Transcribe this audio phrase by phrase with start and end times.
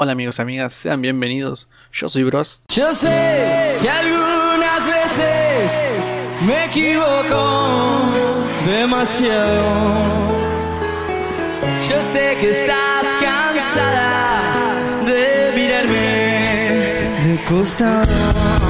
[0.00, 1.66] Hola amigos amigas, sean bienvenidos.
[1.92, 2.62] Yo soy Bros.
[2.68, 8.04] Yo sé que algunas veces me equivoco
[8.64, 9.64] demasiado.
[11.90, 18.67] Yo sé que estás cansada de mirarme de costado.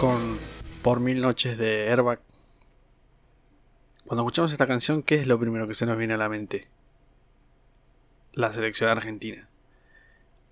[0.00, 0.38] Con
[0.80, 2.20] Por Mil Noches de Airbag.
[4.06, 6.68] Cuando escuchamos esta canción, ¿qué es lo primero que se nos viene a la mente?
[8.32, 9.46] La selección argentina.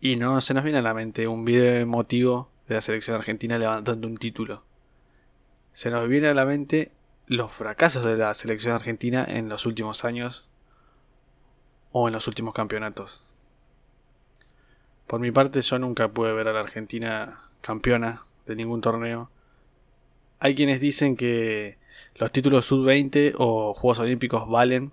[0.02, 3.56] Y no se nos viene a la mente un video emotivo de la selección argentina
[3.56, 4.64] levantando un título.
[5.72, 6.92] Se nos viene a la mente
[7.27, 10.46] los fracasos de la selección argentina en los últimos años
[11.90, 13.24] o en los últimos campeonatos.
[15.06, 19.30] Por mi parte, yo nunca pude ver a la Argentina campeona de ningún torneo.
[20.41, 21.78] Hay quienes dicen que
[22.14, 24.92] los títulos sub-20 o Juegos Olímpicos valen.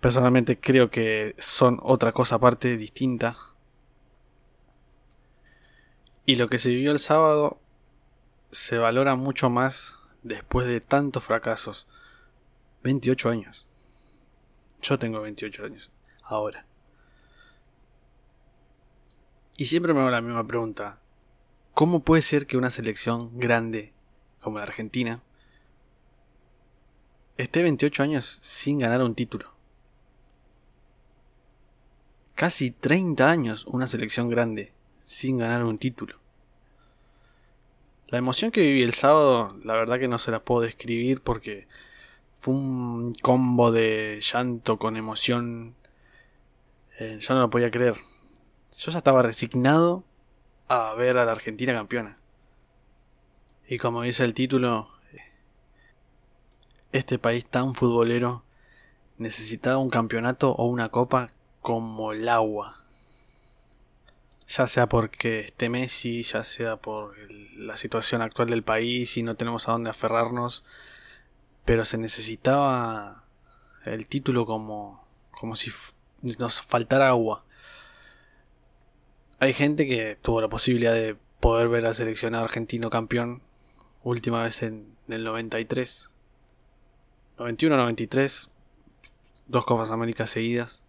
[0.00, 3.36] Personalmente creo que son otra cosa aparte, distinta.
[6.26, 7.58] Y lo que se vivió el sábado
[8.50, 11.86] se valora mucho más después de tantos fracasos.
[12.82, 13.66] 28 años.
[14.82, 15.90] Yo tengo 28 años.
[16.22, 16.66] Ahora.
[19.56, 20.98] Y siempre me hago la misma pregunta.
[21.72, 23.93] ¿Cómo puede ser que una selección grande
[24.44, 25.20] como la Argentina
[27.36, 29.50] esté 28 años sin ganar un título?
[32.34, 34.72] Casi 30 años una selección grande
[35.02, 36.18] sin ganar un título.
[38.08, 41.66] La emoción que viví el sábado, la verdad que no se la puedo describir porque
[42.38, 45.74] fue un combo de llanto con emoción.
[46.98, 47.94] Eh, yo no lo podía creer.
[48.76, 50.04] Yo ya estaba resignado
[50.68, 52.18] a ver a la Argentina campeona.
[53.66, 54.90] Y como dice el título,
[56.92, 58.44] este país tan futbolero
[59.16, 61.30] necesitaba un campeonato o una copa
[61.62, 62.76] como el agua.
[64.46, 67.16] Ya sea porque esté Messi, ya sea por
[67.56, 70.62] la situación actual del país y no tenemos a dónde aferrarnos,
[71.64, 73.24] pero se necesitaba
[73.86, 75.72] el título como, como si
[76.38, 77.44] nos faltara agua.
[79.38, 83.42] Hay gente que tuvo la posibilidad de poder ver al seleccionado argentino campeón
[84.04, 86.10] última vez en, en el 93.
[87.38, 88.48] 91-93,
[89.48, 90.84] dos Copas Américas seguidas.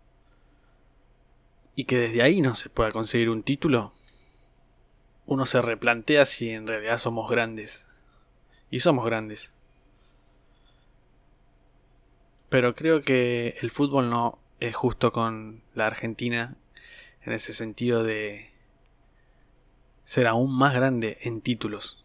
[1.76, 3.92] Y que desde ahí no se pueda conseguir un título,
[5.26, 7.86] uno se replantea si en realidad somos grandes.
[8.70, 9.52] Y somos grandes.
[12.50, 16.56] Pero creo que el fútbol no es justo con la Argentina
[17.24, 18.52] en ese sentido de
[20.06, 22.05] ser aún más grande en títulos.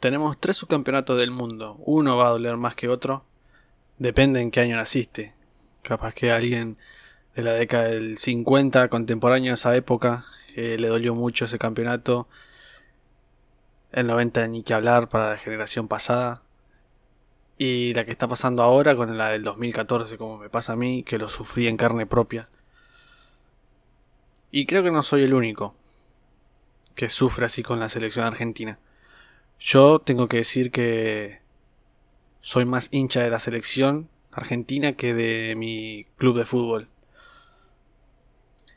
[0.00, 1.76] Tenemos tres subcampeonatos del mundo.
[1.80, 3.24] Uno va a doler más que otro.
[3.98, 5.32] Depende en qué año naciste.
[5.82, 6.76] Capaz que alguien
[7.34, 10.24] de la década del 50, contemporáneo a esa época,
[10.54, 12.28] eh, le dolió mucho ese campeonato.
[13.90, 16.42] El 90 ni que hablar para la generación pasada.
[17.56, 21.04] Y la que está pasando ahora con la del 2014, como me pasa a mí,
[21.04, 22.50] que lo sufrí en carne propia.
[24.50, 25.74] Y creo que no soy el único
[26.94, 28.78] que sufre así con la selección argentina.
[29.58, 31.40] Yo tengo que decir que
[32.40, 36.88] soy más hincha de la selección argentina que de mi club de fútbol.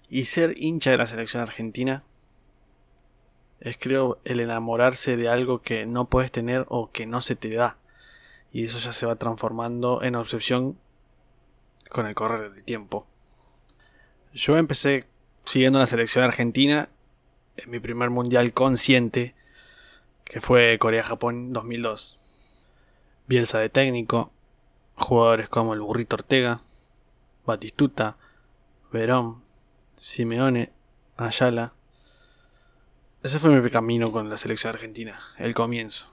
[0.10, 2.04] Y ser hincha de la selección argentina
[3.60, 7.54] es creo el enamorarse de algo que no puedes tener o que no se te
[7.54, 7.78] da.
[8.52, 10.80] Y eso ya se va transformando en obsesión
[11.90, 13.06] con el correr del tiempo.
[14.34, 15.06] Yo empecé
[15.44, 16.90] siguiendo la selección argentina
[17.58, 19.36] en mi primer mundial consciente,
[20.30, 22.20] que fue Corea-Japón 2002.
[23.28, 24.32] Bielsa de técnico,
[24.96, 26.62] jugadores como el Burrito Ortega,
[27.46, 28.16] Batistuta,
[28.94, 29.42] Verón,
[29.96, 30.72] Simeone,
[31.18, 31.74] Ayala.
[33.24, 36.08] Ese fue mi camino con la selección argentina, el comienzo.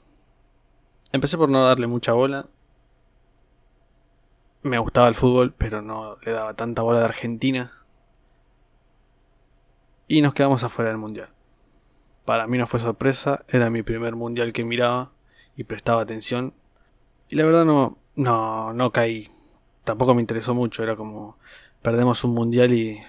[1.12, 2.46] Empecé por no darle mucha bola.
[4.62, 7.70] Me gustaba el fútbol, pero no le daba tanta bola de Argentina.
[10.08, 11.35] Y nos quedamos afuera del mundial.
[12.26, 15.12] Para mí no fue sorpresa, era mi primer mundial que miraba
[15.56, 16.52] y prestaba atención.
[17.28, 19.30] Y la verdad no, no, no caí.
[19.84, 21.38] Tampoco me interesó mucho, era como
[21.82, 23.00] perdemos un mundial y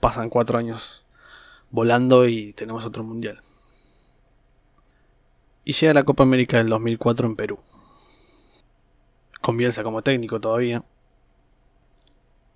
[0.00, 1.04] pasan cuatro años
[1.70, 3.40] volando y tenemos otro mundial.
[5.62, 7.58] Y llega la Copa América del 2004 en Perú.
[9.42, 10.82] Con como técnico todavía.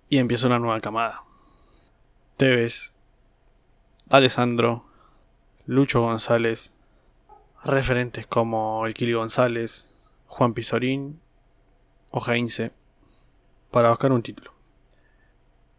[0.08, 1.22] Y empieza una nueva camada.
[2.36, 2.94] Tevez,
[4.08, 4.89] Alessandro,
[5.70, 6.72] Lucho González,
[7.62, 9.88] referentes como el Kili González,
[10.26, 11.20] Juan Pizorín
[12.10, 12.72] o Heinze,
[13.70, 14.52] para buscar un título.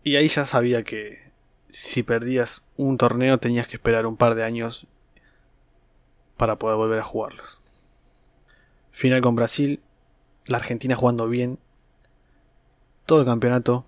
[0.01, 1.29] Y ahí ya sabía que
[1.67, 4.88] si perdías un torneo tenías que esperar un par de años
[6.37, 7.59] para poder volver a jugarlos.
[8.94, 9.81] Final con Brasil,
[10.45, 11.59] la Argentina jugando bien,
[13.05, 13.83] todo el campeonato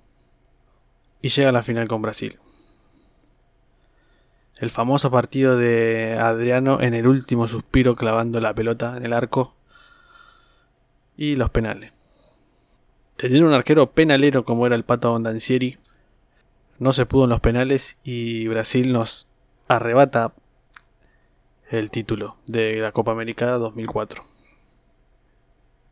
[1.21, 2.39] y llega a la final con Brasil.
[4.57, 9.55] El famoso partido de Adriano en el último suspiro clavando la pelota en el arco
[11.17, 11.91] y los penales.
[13.17, 15.77] Tener un arquero penalero como era el Pato Bondancieri
[16.79, 19.27] no se pudo en los penales y Brasil nos
[19.67, 20.33] arrebata
[21.69, 24.23] el título de la Copa América 2004.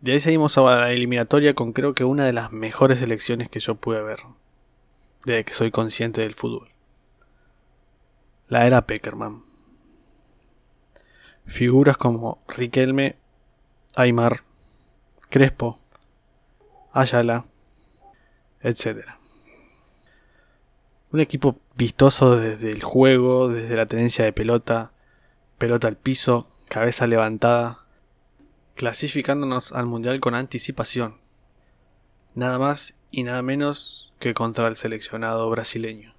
[0.02, 3.60] De ahí seguimos a la eliminatoria con creo que una de las mejores elecciones que
[3.60, 4.20] yo pude ver
[5.26, 6.71] desde que soy consciente del fútbol.
[8.52, 9.44] La era Peckerman.
[11.46, 13.16] Figuras como Riquelme,
[13.96, 14.44] Aymar,
[15.30, 15.80] Crespo,
[16.92, 17.46] Ayala,
[18.60, 19.06] etc.
[21.14, 24.92] Un equipo vistoso desde el juego, desde la tenencia de pelota,
[25.58, 27.86] pelota al piso, cabeza levantada,
[28.76, 31.22] clasificándonos al Mundial con anticipación.
[32.36, 36.11] Nada más y nada menos que contra el seleccionado brasileño.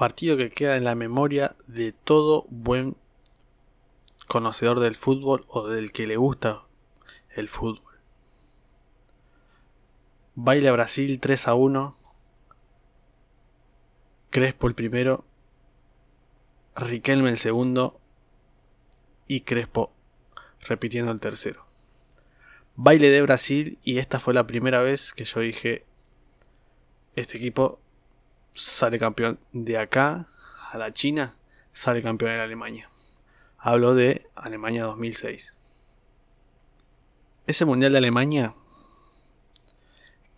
[0.00, 2.96] Partido que queda en la memoria de todo buen
[4.28, 6.62] conocedor del fútbol o del que le gusta
[7.36, 7.98] el fútbol.
[10.34, 11.98] Baila Brasil 3 a 1.
[14.30, 15.26] Crespo el primero.
[16.76, 18.00] Riquelme el segundo.
[19.28, 19.92] Y Crespo
[20.66, 21.66] repitiendo el tercero.
[22.74, 25.84] Baile de Brasil y esta fue la primera vez que yo dije,
[27.16, 27.80] este equipo
[28.60, 30.26] sale campeón de acá
[30.70, 31.34] a la China,
[31.72, 32.90] sale campeón en Alemania.
[33.58, 35.56] Hablo de Alemania 2006.
[37.46, 38.54] Ese Mundial de Alemania,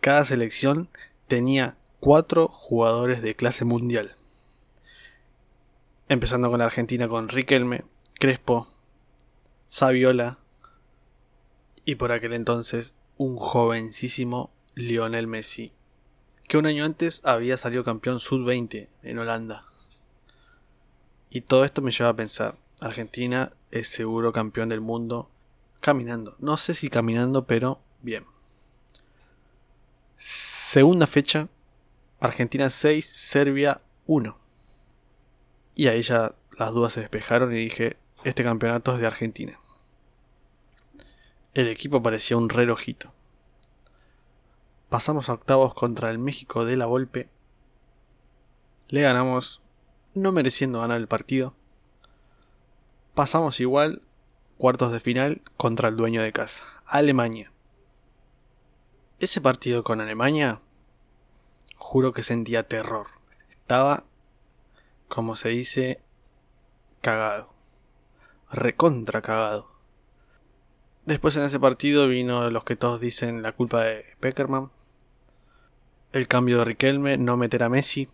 [0.01, 0.89] cada selección
[1.27, 4.15] tenía cuatro jugadores de clase mundial.
[6.09, 7.83] Empezando con Argentina con Riquelme,
[8.15, 8.67] Crespo,
[9.67, 10.39] Saviola
[11.85, 15.71] y por aquel entonces un jovencísimo Lionel Messi,
[16.53, 19.65] que un año antes había salido campeón sub-20 en Holanda.
[21.31, 25.31] Y todo esto me lleva a pensar, Argentina es seguro campeón del mundo
[25.79, 26.35] caminando.
[26.37, 28.25] No sé si caminando, pero bien.
[30.17, 31.47] Segunda fecha,
[32.19, 34.37] Argentina 6, Serbia 1.
[35.73, 39.59] Y ahí ya las dudas se despejaron y dije, este campeonato es de Argentina.
[41.55, 43.11] El equipo parecía un relojito.
[44.93, 47.27] Pasamos a octavos contra el México de la Volpe.
[48.89, 49.63] Le ganamos,
[50.13, 51.55] no mereciendo ganar el partido.
[53.15, 54.03] Pasamos igual,
[54.59, 57.51] cuartos de final, contra el dueño de casa, Alemania.
[59.17, 60.61] Ese partido con Alemania,
[61.75, 63.07] juro que sentía terror.
[63.49, 64.03] Estaba,
[65.07, 66.01] como se dice,
[67.01, 67.51] cagado.
[68.51, 69.71] Recontra cagado.
[71.07, 74.69] Después en ese partido vino los que todos dicen la culpa de Peckerman.
[76.13, 78.07] El cambio de Riquelme, no meter a Messi.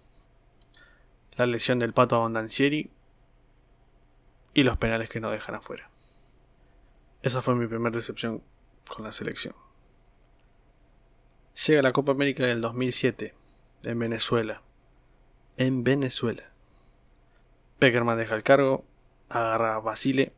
[1.36, 2.90] La lesión del pato a Bondancieri.
[4.54, 5.90] Y los penales que no dejan afuera.
[7.24, 8.42] Esa fue mi primera decepción
[8.88, 9.54] con la selección.
[11.68, 13.36] Llega la Copa América del 2007
[13.84, 14.62] en Venezuela.
[15.58, 16.44] En Venezuela.
[17.80, 18.86] Peckerman deja el cargo,
[19.28, 20.32] agarra a Basile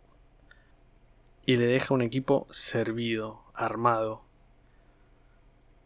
[1.46, 4.24] y le deja un equipo servido, armado.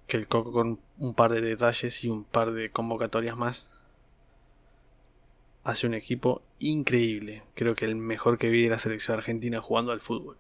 [0.08, 3.70] Que el Coco con un par de detalles y un par de convocatorias más
[5.66, 7.44] hace un equipo increíble.
[7.56, 10.38] Creo que el mejor que vi de la selección argentina jugando al fútbol.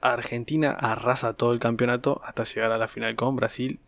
[0.00, 3.80] Argentina arrasa todo el campeonato hasta llegar a la final con Brasil.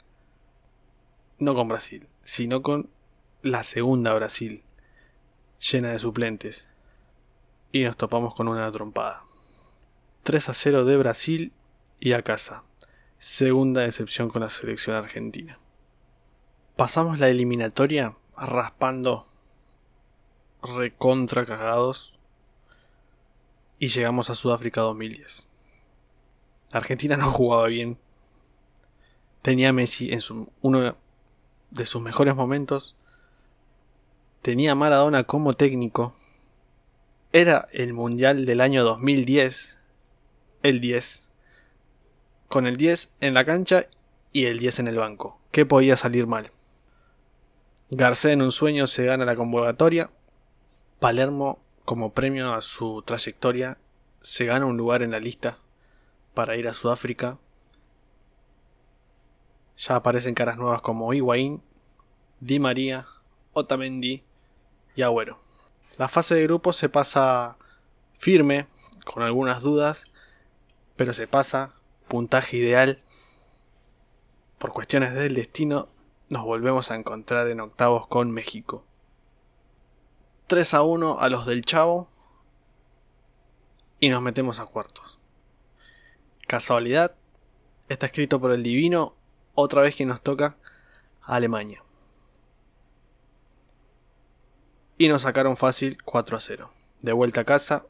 [1.38, 2.88] No con Brasil, sino con
[3.42, 4.64] la segunda Brasil,
[5.60, 6.66] llena de suplentes.
[7.70, 9.24] Y nos topamos con una trompada.
[10.22, 11.52] 3 a 0 de Brasil
[12.00, 12.62] y a casa.
[13.18, 15.58] Segunda decepción con la selección argentina.
[16.76, 19.26] Pasamos la eliminatoria raspando
[20.62, 22.12] recontra cagados
[23.78, 25.46] y llegamos a Sudáfrica 2010.
[26.72, 27.98] Argentina no jugaba bien.
[29.40, 30.20] Tenía Messi en
[30.60, 30.96] uno
[31.70, 32.96] de sus mejores momentos.
[34.42, 36.14] Tenía Maradona como técnico.
[37.32, 39.78] Era el Mundial del año 2010.
[40.62, 41.25] El 10.
[42.48, 43.86] Con el 10 en la cancha
[44.32, 45.40] y el 10 en el banco.
[45.50, 46.52] ¿Qué podía salir mal?
[47.90, 50.10] Garcés en un sueño se gana la convocatoria.
[51.00, 53.78] Palermo, como premio a su trayectoria,
[54.20, 55.58] se gana un lugar en la lista
[56.34, 57.38] para ir a Sudáfrica.
[59.76, 61.62] Ya aparecen caras nuevas como Higuaín,
[62.40, 63.06] Di María,
[63.52, 64.22] Otamendi
[64.94, 65.38] y Agüero.
[65.96, 67.56] La fase de grupos se pasa
[68.18, 68.66] firme,
[69.04, 70.04] con algunas dudas,
[70.96, 71.72] pero se pasa,
[72.08, 73.02] puntaje ideal.
[74.58, 75.88] Por cuestiones del destino,
[76.28, 78.84] nos volvemos a encontrar en octavos con México.
[80.46, 82.08] 3 a 1 a los del Chavo
[84.00, 85.18] y nos metemos a cuartos.
[86.46, 87.14] Casualidad,
[87.88, 89.14] está escrito por el Divino,
[89.54, 90.56] otra vez que nos toca
[91.22, 91.82] Alemania.
[94.98, 96.70] Y nos sacaron fácil 4 a 0.
[97.02, 97.84] De vuelta a casa.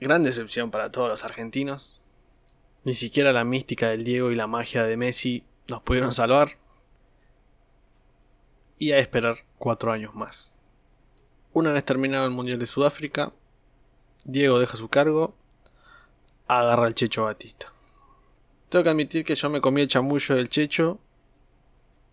[0.00, 1.99] Gran decepción para todos los argentinos.
[2.84, 6.58] Ni siquiera la mística del Diego y la magia de Messi nos pudieron salvar.
[8.78, 10.54] Y a esperar 4 años más.
[11.52, 13.32] Una vez terminado el Mundial de Sudáfrica,
[14.24, 15.34] Diego deja su cargo,
[16.46, 17.72] agarra al Checho Batista.
[18.68, 20.98] Tengo que admitir que yo me comí el chamullo del Checho,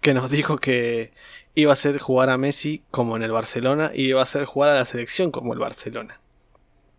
[0.01, 1.13] que nos dijo que
[1.55, 4.71] iba a hacer jugar a Messi como en el Barcelona y iba a hacer jugar
[4.71, 6.19] a la selección como el Barcelona.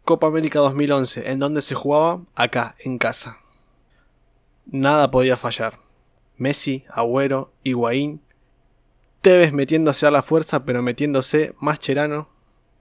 [0.05, 2.23] Copa América 2011, ¿en dónde se jugaba?
[2.35, 3.39] Acá, en casa.
[4.71, 5.79] Nada podía fallar.
[6.37, 8.21] Messi, Agüero, Higuaín,
[9.23, 12.29] Tevez metiéndose a la fuerza pero metiéndose más cherano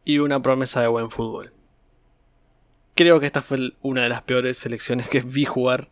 [0.03, 1.53] y una promesa de buen fútbol.
[2.93, 5.89] Creo que esta fue una de las peores selecciones que vi jugar.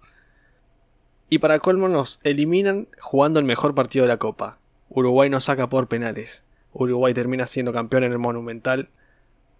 [1.29, 4.59] Y para colmo nos eliminan jugando el mejor partido de la Copa.
[4.89, 6.43] Uruguay nos saca por penales.
[6.73, 8.89] Uruguay termina siendo campeón en el Monumental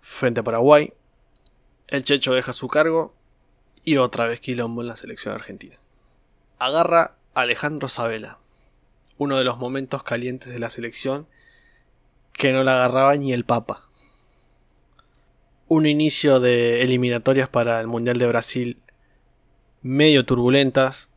[0.01, 0.93] frente a Paraguay.
[1.87, 3.15] El Checho deja su cargo
[3.85, 5.77] y otra vez quilombo en la selección argentina.
[6.57, 8.37] Agarra Alejandro Sabela,
[9.17, 11.27] uno de los momentos calientes de la selección
[12.31, 13.89] que no la agarraba ni el Papa.
[15.67, 18.81] Un inicio de eliminatorias para el Mundial de Brasil
[19.81, 21.09] medio turbulentas,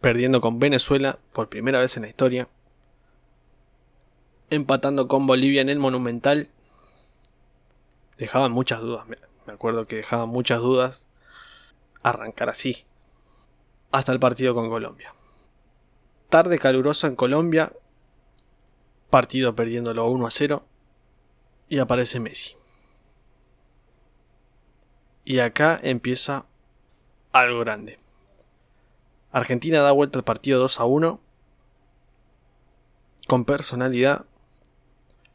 [0.00, 2.48] perdiendo con Venezuela por primera vez en la historia,
[4.50, 6.48] empatando con Bolivia en el Monumental.
[8.18, 11.08] Dejaban muchas dudas, me acuerdo que dejaban muchas dudas
[12.04, 12.86] arrancar así,
[13.96, 15.16] hasta el partido con Colombia
[16.28, 17.72] tarde calurosa en Colombia,
[19.10, 20.64] partido perdiéndolo 1 a 0,
[21.68, 22.56] y aparece Messi.
[25.24, 26.46] Y acá empieza
[27.32, 27.98] algo grande.
[29.32, 31.20] Argentina da vuelta al partido 2 a 1,
[33.26, 34.26] con personalidad,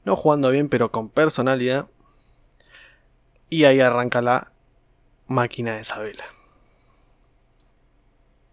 [0.06, 1.88] no jugando bien, pero con personalidad,
[3.50, 4.51] y ahí arranca la
[5.27, 6.25] máquina de Isabela.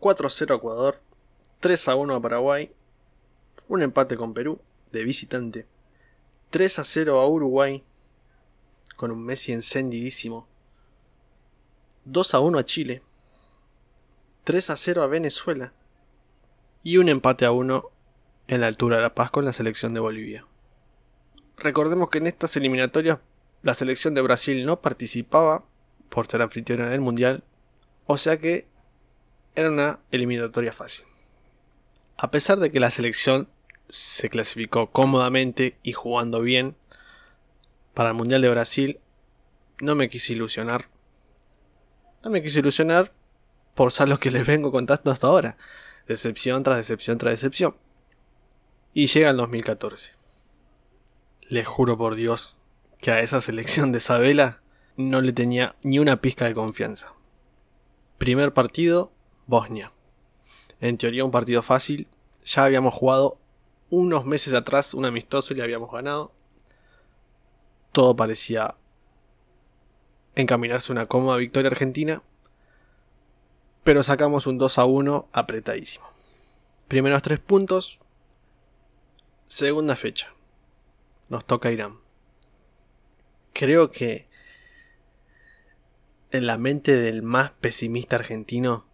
[0.00, 1.00] 4-0 Ecuador,
[1.60, 2.72] 3 a 1 a Paraguay,
[3.68, 4.60] un empate con Perú
[4.92, 5.66] de visitante,
[6.50, 7.84] 3 a 0 a Uruguay
[8.96, 10.46] con un Messi encendidísimo,
[12.04, 13.02] 2 a 1 a Chile,
[14.44, 15.72] 3 a 0 a Venezuela
[16.82, 17.90] y un empate a 1
[18.46, 20.46] en la altura de La Paz con la selección de Bolivia.
[21.58, 23.18] Recordemos que en estas eliminatorias
[23.62, 25.64] la selección de Brasil no participaba
[26.08, 27.42] por ser anfitriona del Mundial,
[28.06, 28.66] o sea que
[29.58, 31.04] era una eliminatoria fácil.
[32.16, 33.48] A pesar de que la selección
[33.88, 36.76] se clasificó cómodamente y jugando bien
[37.92, 39.00] para el Mundial de Brasil,
[39.80, 40.88] no me quise ilusionar.
[42.22, 43.12] No me quise ilusionar
[43.74, 45.56] por ser lo que les vengo contando hasta ahora.
[46.06, 47.74] Decepción tras decepción tras decepción.
[48.94, 50.12] Y llega el 2014.
[51.48, 52.56] Les juro por Dios
[53.00, 54.60] que a esa selección de Isabela
[54.96, 57.12] no le tenía ni una pizca de confianza.
[58.18, 59.12] Primer partido,
[59.48, 59.90] Bosnia
[60.80, 62.08] en teoría un partido fácil.
[62.44, 63.38] Ya habíamos jugado
[63.90, 66.32] unos meses atrás un amistoso y le habíamos ganado.
[67.92, 68.76] Todo parecía
[70.34, 72.22] encaminarse a una cómoda victoria argentina.
[73.84, 76.06] Pero sacamos un 2 a 1 apretadísimo.
[76.88, 77.98] Primeros tres puntos.
[79.46, 80.28] Segunda fecha.
[81.28, 81.98] nos toca Irán.
[83.52, 84.28] Creo que
[86.30, 88.87] en la mente del más pesimista argentino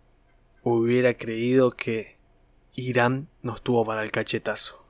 [0.64, 2.16] hubiera creído que
[2.74, 4.84] Irán nos tuvo para el cachetazo.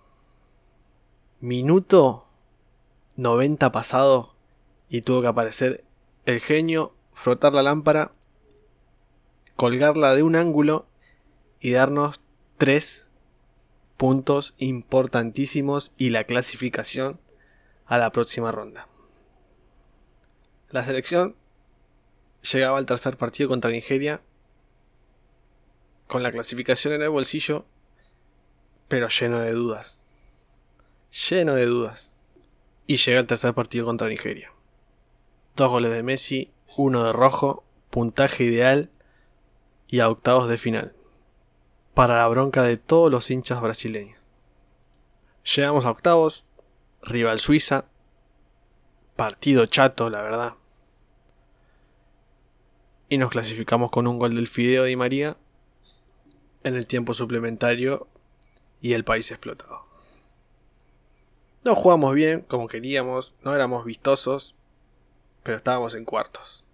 [1.40, 2.26] Minuto
[3.16, 4.34] 90 pasado
[4.88, 5.84] y tuvo que aparecer
[6.24, 8.12] el genio, frotar la lámpara,
[9.56, 10.86] colgarla de un ángulo
[11.60, 12.20] y darnos
[12.56, 13.06] tres
[13.96, 17.20] puntos importantísimos y la clasificación
[17.86, 18.88] a la próxima ronda.
[20.70, 21.36] La selección
[22.42, 24.22] llegaba al tercer partido contra Nigeria
[26.14, 27.64] con la clasificación en el bolsillo,
[28.86, 29.98] pero lleno de dudas.
[31.28, 32.14] Lleno de dudas.
[32.86, 34.52] Y llega el tercer partido contra Nigeria.
[35.56, 38.90] Dos goles de Messi, uno de rojo, puntaje ideal
[39.88, 40.94] y a octavos de final.
[41.94, 44.20] Para la bronca de todos los hinchas brasileños.
[45.56, 46.44] Llegamos a octavos,
[47.02, 47.86] rival Suiza,
[49.16, 50.54] partido chato, la verdad.
[53.08, 55.36] Y nos clasificamos con un gol del Fideo Di María
[56.64, 58.08] en el tiempo suplementario
[58.80, 59.84] y el país explotado.
[61.62, 64.54] No jugamos bien como queríamos, no éramos vistosos,
[65.42, 66.64] pero estábamos en cuartos.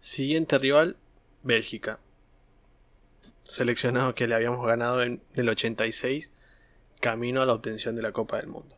[0.00, 0.96] Siguiente rival,
[1.42, 1.98] Bélgica.
[3.44, 6.32] Seleccionado que le habíamos ganado en el 86,
[7.00, 8.76] camino a la obtención de la Copa del Mundo.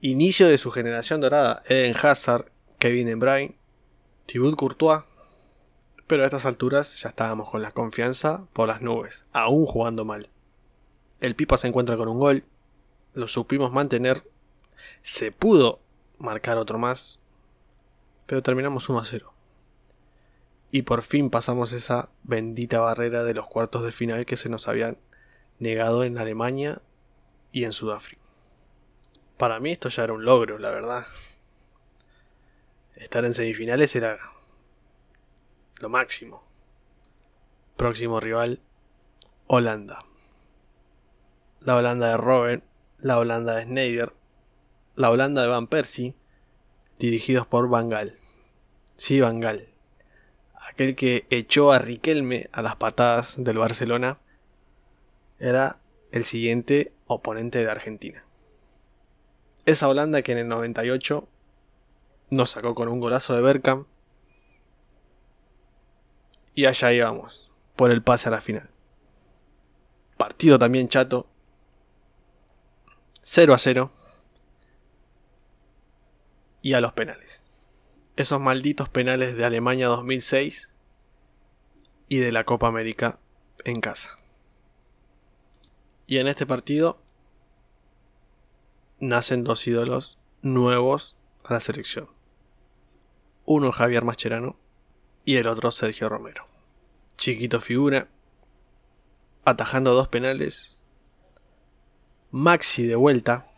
[0.00, 3.56] Inicio de su generación dorada, Eden Hazard, Kevin De Bruyne,
[4.26, 5.02] Thibaut Courtois,
[6.06, 10.28] pero a estas alturas ya estábamos con la confianza por las nubes, aún jugando mal.
[11.20, 12.44] El Pipa se encuentra con un gol,
[13.14, 14.22] lo supimos mantener,
[15.02, 15.80] se pudo
[16.18, 17.18] marcar otro más,
[18.26, 19.32] pero terminamos 1 a 0.
[20.70, 24.68] Y por fin pasamos esa bendita barrera de los cuartos de final que se nos
[24.68, 24.98] habían
[25.58, 26.82] negado en Alemania
[27.52, 28.20] y en Sudáfrica.
[29.38, 31.06] Para mí esto ya era un logro, la verdad.
[32.96, 34.18] Estar en semifinales era
[35.80, 36.42] lo máximo.
[37.76, 38.60] Próximo rival,
[39.46, 39.98] Holanda.
[41.60, 42.62] La Holanda de Robben,
[42.98, 44.12] la Holanda de Snyder,
[44.94, 46.14] la Holanda de Van Persie,
[46.98, 48.16] dirigidos por Van Gaal.
[48.96, 49.68] Sí, Van Gaal.
[50.54, 54.18] Aquel que echó a Riquelme a las patadas del Barcelona
[55.38, 55.78] era
[56.12, 58.24] el siguiente oponente de Argentina.
[59.66, 61.28] Esa Holanda que en el 98
[62.30, 63.86] nos sacó con un golazo de Bergkamp
[66.56, 68.70] y allá íbamos, por el pase a la final.
[70.16, 71.28] Partido también chato.
[73.22, 73.92] 0 a 0.
[76.62, 77.50] Y a los penales.
[78.16, 80.72] Esos malditos penales de Alemania 2006
[82.08, 83.18] y de la Copa América
[83.64, 84.18] en casa.
[86.06, 87.02] Y en este partido
[88.98, 92.08] nacen dos ídolos nuevos a la selección.
[93.44, 94.56] Uno Javier Mascherano
[95.26, 96.46] y el otro Sergio Romero.
[97.18, 98.08] Chiquito figura,
[99.44, 100.76] atajando dos penales.
[102.30, 103.50] Maxi de vuelta,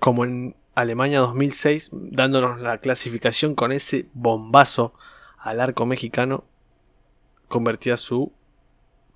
[0.00, 4.94] como en Alemania 2006, dándonos la clasificación con ese bombazo
[5.38, 6.44] al arco mexicano,
[7.46, 8.32] convertía su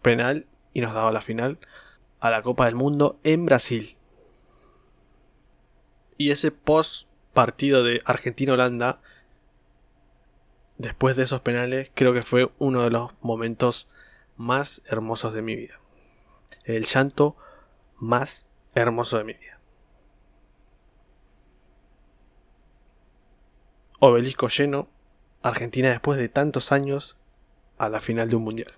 [0.01, 1.59] penal y nos daba la final
[2.21, 3.97] a la Copa del Mundo en Brasil.
[6.17, 9.01] Y ese post partido de Argentina-Holanda
[10.83, 13.89] después de esos penales, creo que fue uno de los momentos
[14.37, 15.79] más hermosos de mi vida.
[16.65, 17.37] El llanto
[17.99, 19.61] más hermoso de mi vida.
[24.01, 24.89] Obelisco lleno,
[25.41, 27.17] Argentina después de tantos años
[27.79, 28.73] a la final de un mundial.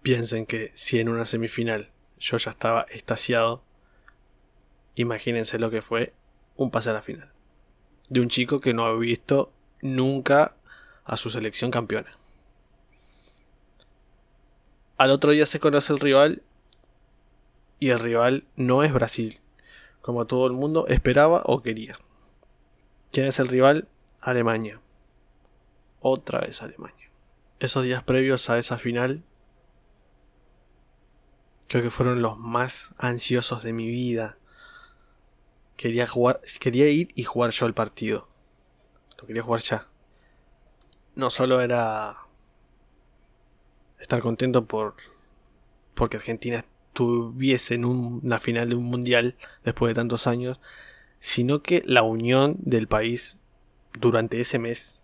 [0.00, 3.62] Piensen que si en una semifinal yo ya estaba estasiado,
[4.94, 6.14] imagínense lo que fue
[6.56, 7.30] un pase a la final.
[8.08, 10.56] De un chico que no había visto nunca
[11.10, 12.16] a su selección campeona.
[14.96, 16.42] Al otro día se conoce el rival
[17.80, 19.40] y el rival no es Brasil,
[20.02, 21.98] como todo el mundo esperaba o quería.
[23.10, 23.88] ¿Quién es el rival?
[24.20, 24.80] Alemania.
[25.98, 27.10] Otra vez Alemania.
[27.58, 29.24] Esos días previos a esa final
[31.66, 34.36] creo que fueron los más ansiosos de mi vida.
[35.76, 38.28] Quería jugar, quería ir y jugar yo el partido.
[39.18, 39.89] Lo quería jugar ya
[41.20, 42.16] no solo era
[44.00, 44.96] estar contento por
[45.94, 50.58] porque Argentina estuviese en una final de un mundial después de tantos años,
[51.20, 53.38] sino que la unión del país
[53.98, 55.02] durante ese mes,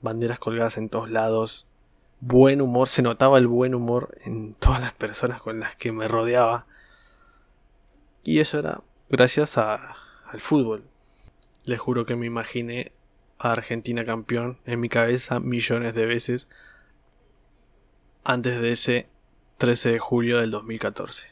[0.00, 1.66] banderas colgadas en todos lados,
[2.20, 6.06] buen humor, se notaba el buen humor en todas las personas con las que me
[6.06, 6.66] rodeaba.
[8.22, 10.84] Y eso era gracias al fútbol.
[11.64, 12.92] Les juro que me imaginé
[13.38, 16.48] a Argentina campeón en mi cabeza millones de veces
[18.24, 19.08] antes de ese
[19.58, 21.28] 13 de julio del 2014.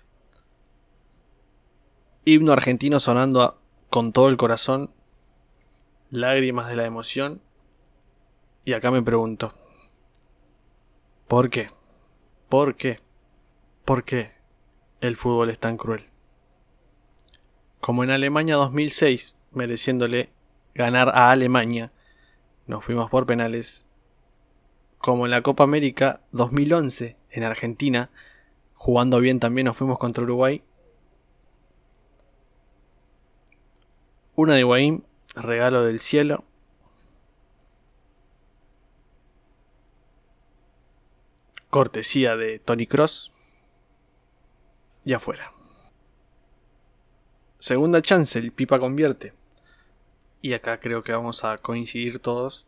[2.24, 4.90] Himno argentino sonando con todo el corazón,
[6.10, 7.40] lágrimas de la emoción.
[8.64, 9.54] Y acá me pregunto,
[11.28, 11.70] ¿por qué?
[12.48, 13.00] ¿Por qué?
[13.84, 14.32] ¿Por qué
[15.00, 16.06] el fútbol es tan cruel?
[17.80, 20.30] Como en Alemania 2006, mereciéndole
[20.74, 21.92] ganar a Alemania,
[22.66, 23.84] nos fuimos por penales.
[24.98, 28.10] Como en la Copa América 2011, en Argentina,
[28.74, 30.62] jugando bien también nos fuimos contra Uruguay.
[34.34, 36.44] Una de Higuaín, regalo del cielo.
[41.70, 43.32] Cortesía de Tony Cross.
[45.04, 45.52] Y afuera.
[47.58, 49.32] Segunda chance, el Pipa convierte.
[50.46, 52.66] Y acá creo que vamos a coincidir todos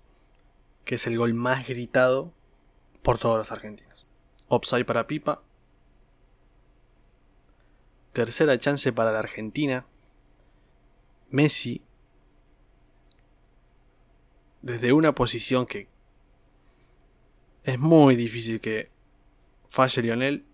[0.84, 2.32] que es el gol más gritado
[3.04, 4.04] por todos los argentinos.
[4.48, 5.42] Offside para Pipa.
[8.12, 9.86] Tercera chance para la Argentina.
[11.30, 11.80] Messi
[14.60, 15.86] desde una posición que
[17.62, 18.90] es muy difícil que
[19.70, 20.44] falle Lionel,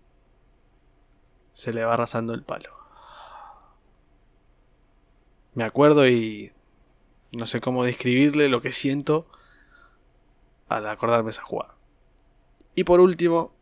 [1.53, 2.71] se le va arrasando el palo.
[5.55, 6.51] Me acuerdo y
[7.35, 9.27] no sé cómo describirle lo que siento
[10.67, 11.75] al acordarme esa jugada.
[12.75, 13.53] Y por último,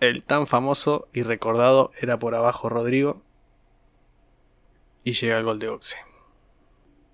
[0.00, 3.22] el tan famoso y recordado era por abajo Rodrigo
[5.04, 5.96] y llega el gol de Oxe.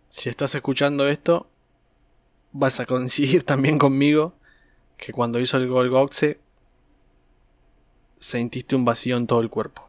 [0.08, 1.48] Si estás escuchando esto,
[2.52, 4.34] vas a coincidir también conmigo
[4.96, 6.40] que cuando hizo el gol Goxe
[8.18, 9.88] sentiste un vacío en todo el cuerpo.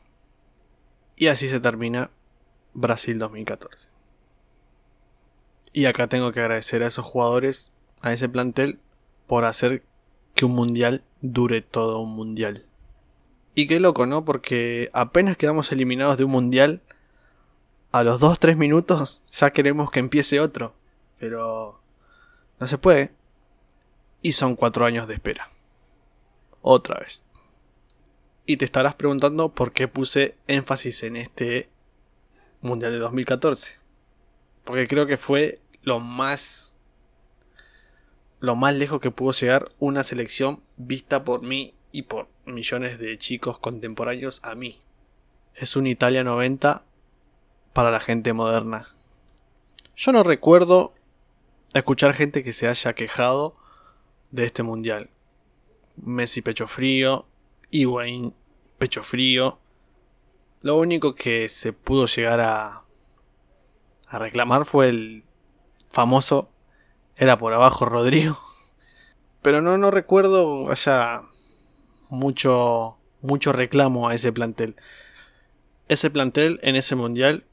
[1.16, 2.12] Y así se termina
[2.74, 3.97] Brasil 2014.
[5.78, 8.80] Y acá tengo que agradecer a esos jugadores, a ese plantel,
[9.28, 9.84] por hacer
[10.34, 12.66] que un mundial dure todo un mundial.
[13.54, 14.26] Y qué loco, ¿no?
[14.26, 16.82] Porque apenas quedamos eliminados de un mundial,
[17.92, 20.74] a los 2-3 minutos ya queremos que empiece otro.
[21.20, 21.80] Pero
[22.60, 23.12] no se puede.
[24.24, 25.48] Y son 4 años de espera.
[26.62, 27.24] Otra vez.
[28.48, 31.70] Y te estarás preguntando por qué puse énfasis en este
[32.62, 33.74] Mundial de 2014.
[34.64, 36.76] Porque creo que fue lo más
[38.42, 43.18] lo más lejos que pudo llegar una selección vista por mí y por millones de
[43.18, 44.82] chicos contemporáneos a mí.
[45.56, 46.84] Es un Italia 90
[47.72, 48.90] para la gente moderna.
[49.96, 50.94] Yo no recuerdo
[51.74, 53.56] escuchar gente que se haya quejado
[54.32, 55.10] de este mundial.
[55.96, 57.26] Messi pecho frío,
[57.72, 58.34] Higuaín
[58.78, 59.58] pecho frío.
[60.62, 62.84] Lo único que se pudo llegar a,
[64.06, 65.24] a reclamar fue el
[65.98, 66.52] famoso
[67.16, 68.38] era por abajo Rodrigo.
[69.42, 71.24] Pero no, no recuerdo haya
[72.10, 74.76] mucho, mucho reclamo a ese plantel.
[75.88, 77.46] Ese plantel en ese mundial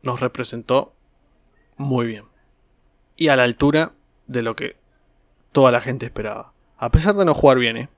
[0.00, 0.94] nos representó
[1.76, 2.24] muy bien.
[3.16, 3.92] Y a la altura
[4.28, 4.76] de lo que
[5.52, 6.54] toda la gente esperaba.
[6.78, 7.88] A pesar de no jugar bien, ¿eh?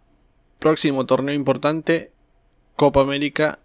[0.59, 2.11] Próximo torneo importante,
[2.75, 3.61] Copa América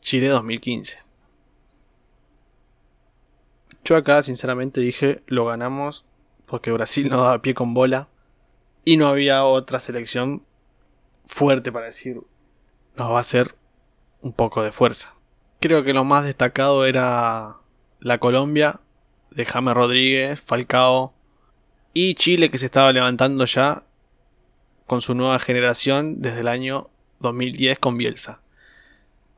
[0.00, 0.98] Chile 2015.
[3.84, 6.04] Yo acá sinceramente dije, lo ganamos
[6.46, 8.08] porque Brasil no daba pie con bola
[8.84, 10.44] y no había otra selección
[11.26, 12.20] fuerte para decir,
[12.96, 13.54] nos va a hacer
[14.20, 15.14] un poco de fuerza.
[15.60, 17.58] Creo que lo más destacado era
[18.00, 18.80] la Colombia
[19.30, 21.14] de James Rodríguez, Falcao
[21.94, 23.84] y Chile que se estaba levantando ya
[24.86, 26.90] con su nueva generación desde el año
[27.20, 28.40] 2010 con Bielsa.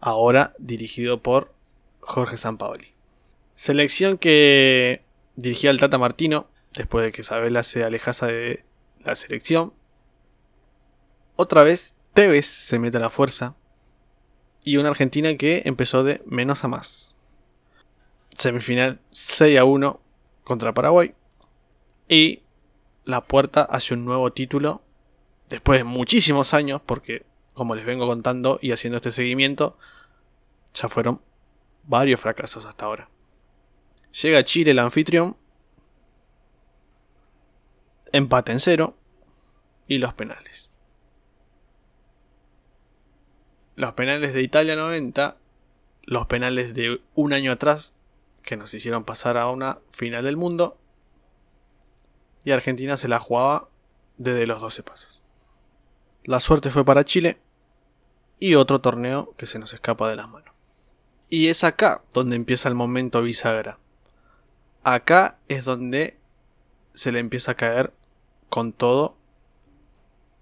[0.00, 1.54] Ahora dirigido por
[2.00, 2.93] Jorge Sampaoli.
[3.56, 5.04] Selección que
[5.36, 8.64] dirigía el Tata Martino después de que Isabela se alejase de
[9.04, 9.72] la selección.
[11.36, 13.54] Otra vez Tevez se mete a la fuerza
[14.62, 17.14] y una Argentina que empezó de menos a más.
[18.36, 20.00] Semifinal 6 a 1
[20.42, 21.14] contra Paraguay
[22.08, 22.42] y
[23.04, 24.82] la puerta hacia un nuevo título
[25.48, 29.78] después de muchísimos años porque como les vengo contando y haciendo este seguimiento
[30.72, 31.20] ya fueron
[31.84, 33.13] varios fracasos hasta ahora.
[34.22, 35.36] Llega Chile el anfitrión.
[38.12, 38.96] Empate en cero.
[39.88, 40.70] Y los penales.
[43.74, 45.36] Los penales de Italia 90.
[46.04, 47.94] Los penales de un año atrás.
[48.42, 50.78] Que nos hicieron pasar a una final del mundo.
[52.44, 53.68] Y Argentina se la jugaba
[54.16, 55.20] desde los 12 pasos.
[56.22, 57.38] La suerte fue para Chile.
[58.38, 60.54] Y otro torneo que se nos escapa de las manos.
[61.28, 63.78] Y es acá donde empieza el momento bisagra.
[64.84, 66.18] Acá es donde
[66.92, 67.94] se le empieza a caer
[68.50, 69.16] con todo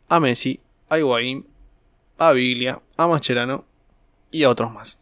[0.08, 1.46] a Messi, a Higuaín,
[2.18, 3.64] a Biglia, a Mascherano
[4.32, 4.98] y a otros más.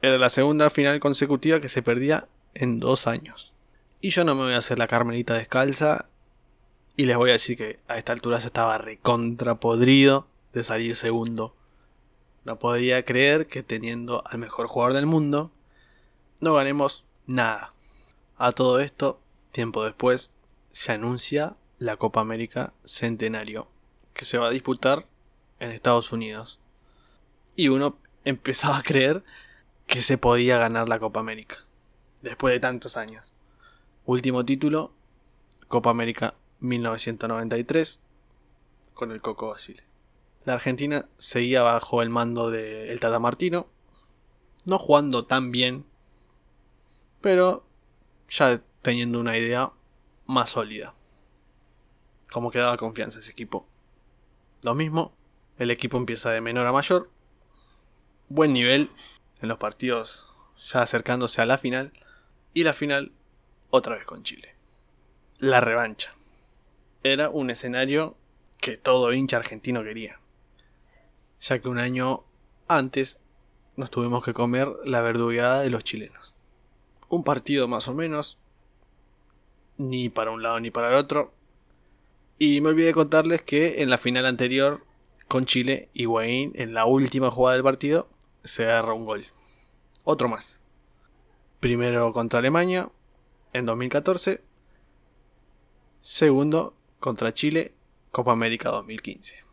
[0.00, 3.54] Era la segunda final consecutiva que se perdía en dos años.
[4.00, 6.08] Y yo no me voy a hacer la carmelita descalza
[6.96, 11.54] y les voy a decir que a esta altura se estaba recontrapodrido de salir segundo.
[12.44, 15.52] No podría creer que teniendo al mejor jugador del mundo
[16.40, 17.74] no ganemos nada.
[18.40, 19.20] A todo esto,
[19.50, 20.30] tiempo después,
[20.70, 23.66] se anuncia la Copa América Centenario,
[24.14, 25.08] que se va a disputar
[25.58, 26.60] en Estados Unidos.
[27.56, 29.24] Y uno empezaba a creer
[29.88, 31.56] que se podía ganar la Copa América,
[32.22, 33.32] después de tantos años.
[34.06, 34.92] Último título,
[35.66, 37.98] Copa América 1993,
[38.94, 39.82] con el Coco Basile.
[40.44, 43.66] La Argentina seguía bajo el mando de el Tata Martino,
[44.64, 45.86] no jugando tan bien,
[47.20, 47.67] pero
[48.28, 49.72] ya teniendo una idea
[50.26, 50.94] más sólida.
[52.30, 53.66] Como que daba confianza ese equipo.
[54.62, 55.12] Lo mismo,
[55.58, 57.10] el equipo empieza de menor a mayor.
[58.28, 58.90] Buen nivel
[59.40, 61.92] en los partidos ya acercándose a la final.
[62.52, 63.12] Y la final
[63.70, 64.54] otra vez con Chile.
[65.38, 66.14] La revancha.
[67.02, 68.16] Era un escenario
[68.58, 70.18] que todo hincha argentino quería.
[71.40, 72.24] Ya que un año
[72.66, 73.20] antes
[73.76, 76.37] nos tuvimos que comer la verdugueada de los chilenos.
[77.08, 78.38] Un partido más o menos.
[79.76, 81.32] Ni para un lado ni para el otro.
[82.38, 84.84] Y me olvidé contarles que en la final anterior
[85.26, 88.08] con Chile, Higuaín en la última jugada del partido
[88.44, 89.26] se agarra un gol.
[90.04, 90.62] Otro más.
[91.60, 92.90] Primero contra Alemania
[93.52, 94.42] en 2014.
[96.00, 97.74] Segundo contra Chile,
[98.10, 99.44] Copa América 2015.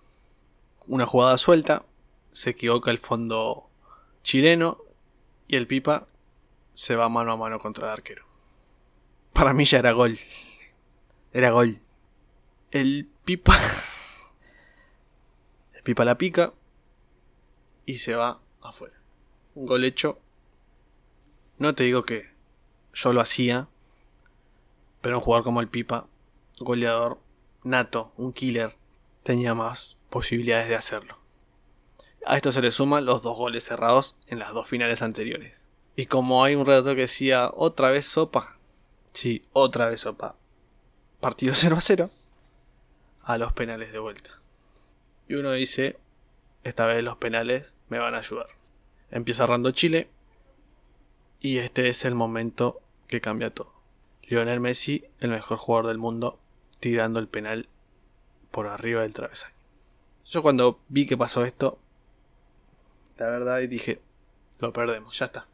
[0.87, 1.85] Una jugada suelta,
[2.31, 3.69] se equivoca el fondo
[4.23, 4.77] chileno
[5.47, 6.07] y el Pipa
[6.75, 8.25] se va mano a mano contra el arquero.
[9.33, 10.19] Para mí ya era gol.
[11.33, 11.79] Era gol.
[12.71, 13.57] El Pipa...
[15.73, 16.53] El Pipa la pica
[17.85, 18.95] y se va afuera.
[19.55, 20.19] Un gol hecho.
[21.57, 22.29] No te digo que
[22.93, 23.67] yo lo hacía,
[25.01, 26.07] pero un jugador como el Pipa,
[26.59, 27.19] goleador
[27.63, 28.75] nato, un killer,
[29.23, 31.17] tenía más posibilidades de hacerlo.
[32.25, 35.64] A esto se le suman los dos goles cerrados en las dos finales anteriores.
[35.95, 38.57] Y como hay un relato que decía, otra vez sopa.
[39.13, 40.35] Sí, otra vez sopa.
[41.19, 42.09] Partido 0 a 0.
[43.23, 44.29] A los penales de vuelta.
[45.27, 45.97] Y uno dice,
[46.63, 48.47] esta vez los penales me van a ayudar.
[49.11, 50.09] Empieza errando Chile.
[51.39, 53.73] Y este es el momento que cambia todo.
[54.23, 56.39] Lionel Messi, el mejor jugador del mundo,
[56.79, 57.69] tirando el penal
[58.51, 59.53] por arriba del travesaño.
[60.25, 61.77] Yo cuando vi que pasó esto,
[63.17, 64.01] la verdad dije,
[64.59, 65.47] lo perdemos, ya está.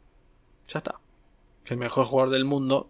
[0.71, 0.99] Ya está.
[1.65, 2.89] Que el mejor jugador del mundo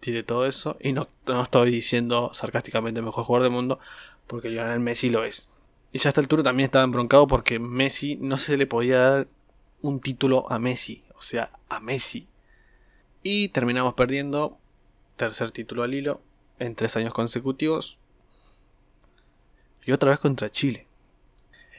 [0.00, 0.76] tire todo eso.
[0.80, 3.78] Y no, no estoy diciendo sarcásticamente el mejor jugador del mundo,
[4.26, 5.50] porque Lionel Messi lo es.
[5.92, 9.28] Y ya a esta altura también estaba embroncado porque Messi no se le podía dar
[9.80, 11.04] un título a Messi.
[11.16, 12.26] O sea, a Messi.
[13.22, 14.58] Y terminamos perdiendo
[15.16, 16.20] tercer título al hilo
[16.58, 17.96] en tres años consecutivos.
[19.84, 20.86] Y otra vez contra Chile.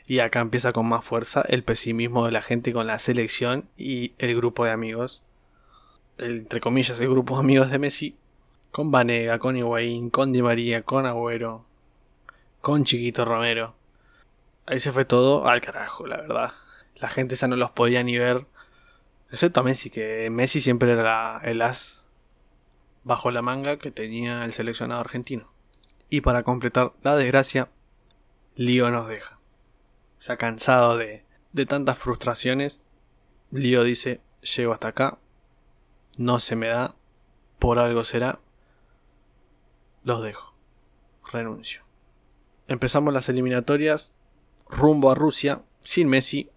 [0.07, 4.13] Y acá empieza con más fuerza el pesimismo de la gente con la selección y
[4.19, 5.23] el grupo de amigos.
[6.17, 8.15] Entre comillas, el grupo de amigos de Messi.
[8.71, 11.65] Con Vanega, con Higuaín, con Di María, con Agüero,
[12.61, 13.73] con Chiquito Romero.
[14.65, 16.53] Ahí se fue todo al carajo, la verdad.
[16.95, 18.45] La gente ya no los podía ni ver.
[19.31, 22.05] Excepto a Messi, que Messi siempre era el as
[23.05, 25.47] bajo la manga que tenía el seleccionado argentino.
[26.09, 27.69] Y para completar la desgracia,
[28.55, 29.34] Lío nos deja.
[30.27, 32.81] Ya cansado de, de tantas frustraciones,
[33.51, 35.19] Lío dice, llego hasta acá,
[36.17, 36.95] no se me da,
[37.59, 38.39] por algo será,
[40.03, 40.53] los dejo,
[41.31, 41.83] renuncio.
[42.67, 44.13] Empezamos las eliminatorias
[44.67, 46.49] rumbo a Rusia, sin Messi,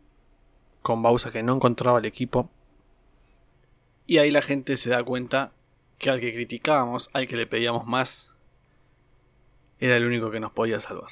[0.81, 2.51] con Bausa que no encontraba el equipo.
[4.07, 5.53] Y ahí la gente se da cuenta
[5.99, 8.35] que al que criticábamos, al que le pedíamos más,
[9.79, 11.11] era el único que nos podía salvar.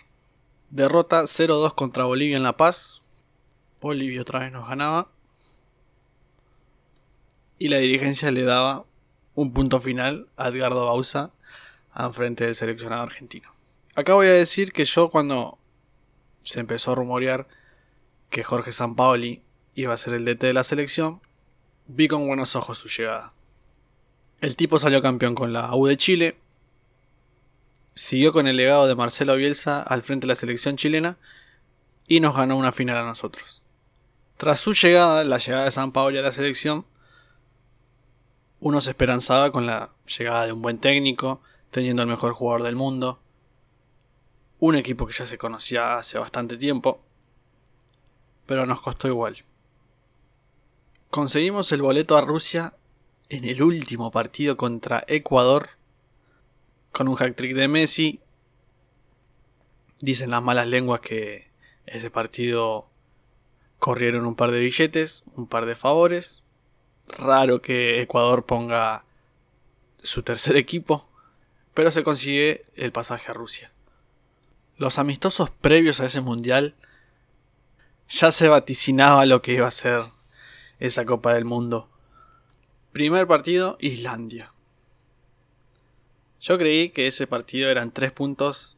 [0.70, 3.02] Derrota 0-2 contra Bolivia en La Paz.
[3.80, 5.08] Bolivia otra vez nos ganaba.
[7.58, 8.84] Y la dirigencia le daba
[9.34, 11.30] un punto final a Edgardo Bausa
[11.92, 13.50] a frente del seleccionado argentino.
[13.94, 15.58] Acá voy a decir que yo cuando
[16.42, 17.48] se empezó a rumorear
[18.28, 19.42] que Jorge Sampaoli
[19.74, 21.20] iba a ser el DT de la selección,
[21.86, 23.32] vi con buenos ojos su llegada.
[24.40, 26.36] El tipo salió campeón con la U de Chile,
[27.96, 31.16] siguió con el legado de Marcelo Bielsa al frente de la selección chilena
[32.06, 33.62] y nos ganó una final a nosotros.
[34.36, 36.84] Tras su llegada, la llegada de San Paolo a la selección,
[38.60, 42.76] uno se esperanzaba con la llegada de un buen técnico, teniendo el mejor jugador del
[42.76, 43.18] mundo,
[44.58, 47.02] un equipo que ya se conocía hace bastante tiempo,
[48.44, 49.42] pero nos costó igual.
[51.10, 52.74] Conseguimos el boleto a Rusia
[53.30, 55.70] en el último partido contra Ecuador,
[56.96, 58.20] con un hack trick de Messi.
[60.00, 61.46] Dicen las malas lenguas que
[61.84, 62.88] ese partido
[63.78, 66.42] corrieron un par de billetes, un par de favores.
[67.06, 69.04] Raro que Ecuador ponga
[70.02, 71.06] su tercer equipo,
[71.74, 73.72] pero se consigue el pasaje a Rusia.
[74.78, 76.76] Los amistosos previos a ese mundial
[78.08, 80.00] ya se vaticinaba lo que iba a ser
[80.78, 81.90] esa Copa del Mundo.
[82.92, 84.55] Primer partido, Islandia.
[86.46, 88.76] Yo creí que ese partido eran tres puntos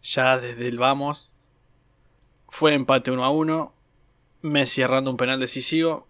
[0.00, 1.28] ya desde el vamos.
[2.48, 3.74] Fue empate 1 a 1.
[4.42, 6.06] Messi errando un penal decisivo.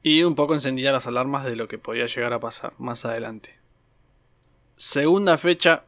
[0.00, 3.58] Y un poco encendía las alarmas de lo que podía llegar a pasar más adelante.
[4.76, 5.82] Segunda fecha.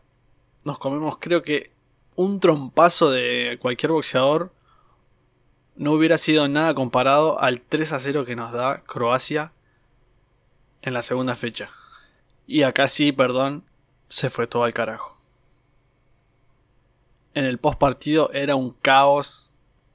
[0.65, 1.71] Nos comemos creo que
[2.17, 4.53] un trompazo de cualquier boxeador.
[5.77, 9.53] No hubiera sido nada comparado al 3 a 0 que nos da Croacia
[10.83, 11.71] en la segunda fecha.
[12.49, 13.63] Y acá sí, perdón,
[14.09, 15.17] se fue todo al carajo.
[17.35, 19.51] En el post partido era un caos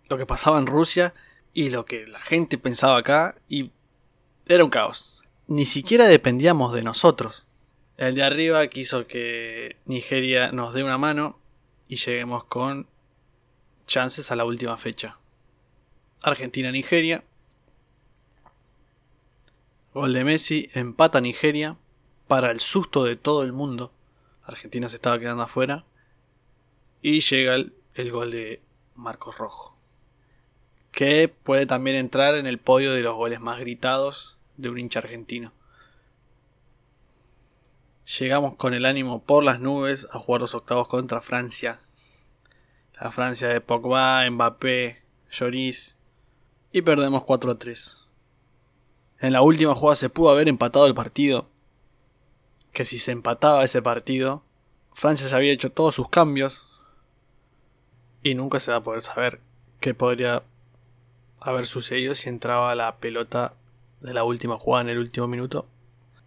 [0.10, 1.14] lo que pasaba en Rusia
[1.54, 3.72] y lo que la gente pensaba acá y
[4.48, 5.24] era un caos.
[5.48, 7.46] Ni siquiera dependíamos de nosotros.
[7.98, 11.38] El de arriba quiso que Nigeria nos dé una mano
[11.88, 12.88] y lleguemos con
[13.88, 15.18] chances a la última fecha.
[16.22, 17.24] Argentina-Nigeria.
[19.94, 21.78] Gol de Messi, empata Nigeria
[22.28, 23.92] para el susto de todo el mundo.
[24.50, 25.86] Argentina se estaba quedando afuera.
[27.02, 28.62] Y llega el, gol de
[28.96, 29.78] Marcos Rojo.
[30.92, 35.00] Que puede también entrar en el podio de los goles más gritados de un hincha
[35.00, 35.54] argentino.
[38.20, 41.80] Llegamos con el ánimo por las nubes a jugar los octavos contra Francia.
[43.00, 45.98] La Francia de Pogba, Mbappé, Lloris.
[46.72, 48.08] Y perdemos 4 a 3.
[49.22, 51.49] En la última jugada se pudo haber empatado el partido.
[52.74, 54.44] Que si se empataba ese partido,
[54.94, 56.68] Francia ya había hecho todos sus cambios.
[58.24, 59.40] Y nunca se va a poder saber
[59.80, 60.44] qué podría
[61.40, 63.54] haber sucedido si entraba la pelota
[64.02, 65.68] de la última jugada en el último minuto.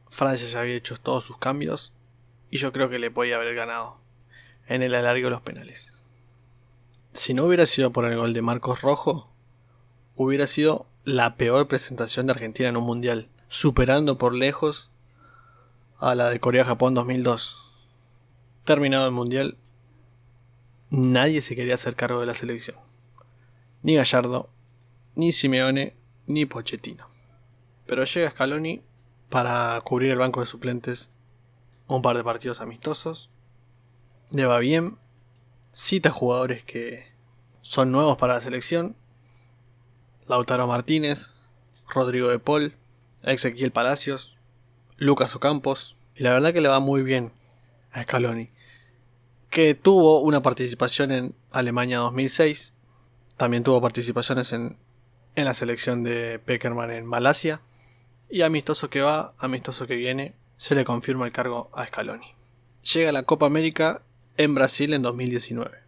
[0.08, 1.92] Francia ya había hecho todos sus cambios.
[2.50, 3.96] Y yo creo que le podía haber ganado
[4.66, 5.92] en el alargue de los penales.
[7.14, 9.28] Si no hubiera sido por el gol de Marcos Rojo,
[10.16, 14.90] hubiera sido la peor presentación de Argentina en un mundial, superando por lejos
[16.02, 17.62] a la de Corea-Japón 2002.
[18.64, 19.56] Terminado el mundial,
[20.90, 22.76] nadie se quería hacer cargo de la selección.
[23.82, 24.50] Ni Gallardo,
[25.14, 25.94] ni Simeone,
[26.26, 27.06] ni Pochettino.
[27.86, 28.82] Pero llega Scaloni
[29.28, 31.12] para cubrir el banco de suplentes
[31.86, 33.30] un par de partidos amistosos.
[34.32, 34.98] Le va bien.
[35.72, 37.12] Cita jugadores que
[37.60, 38.96] son nuevos para la selección
[40.26, 41.32] Lautaro Martínez,
[41.86, 42.74] Rodrigo de Paul,
[43.22, 44.36] Ezequiel Palacios,
[45.02, 45.96] Lucas Ocampos.
[46.14, 47.32] Y la verdad que le va muy bien
[47.90, 48.50] a Scaloni.
[49.50, 52.72] Que tuvo una participación en Alemania 2006.
[53.36, 54.78] También tuvo participaciones en,
[55.34, 57.60] en la selección de Peckerman en Malasia.
[58.30, 62.34] Y amistoso que va, amistoso que viene, se le confirma el cargo a Scaloni.
[62.94, 64.02] Llega la Copa América
[64.36, 65.78] en Brasil en 2019.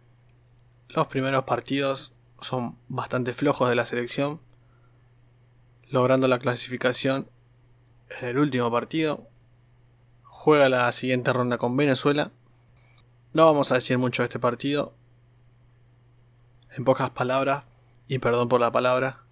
[0.89, 4.41] Los primeros partidos son bastante flojos de la selección,
[5.89, 7.29] logrando la clasificación
[8.19, 9.27] en el último partido.
[10.23, 12.31] Juega la siguiente ronda con Venezuela.
[13.33, 14.93] No vamos a decir mucho de este partido.
[16.77, 17.63] En pocas palabras,
[18.07, 19.23] y perdón por la palabra,